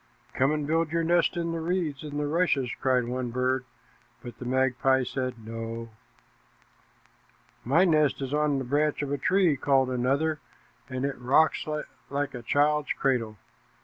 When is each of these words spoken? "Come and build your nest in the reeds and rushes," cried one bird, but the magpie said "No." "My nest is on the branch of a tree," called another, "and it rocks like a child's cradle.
"Come 0.33 0.51
and 0.51 0.65
build 0.65 0.91
your 0.91 1.03
nest 1.03 1.37
in 1.37 1.51
the 1.51 1.59
reeds 1.59 2.01
and 2.01 2.33
rushes," 2.33 2.71
cried 2.81 3.03
one 3.05 3.29
bird, 3.29 3.65
but 4.23 4.39
the 4.39 4.45
magpie 4.45 5.03
said 5.03 5.35
"No." 5.45 5.89
"My 7.63 7.85
nest 7.85 8.19
is 8.19 8.33
on 8.33 8.57
the 8.57 8.65
branch 8.65 9.03
of 9.03 9.11
a 9.11 9.19
tree," 9.19 9.55
called 9.55 9.91
another, 9.91 10.39
"and 10.89 11.05
it 11.05 11.19
rocks 11.19 11.67
like 12.09 12.33
a 12.33 12.41
child's 12.41 12.91
cradle. 12.93 13.37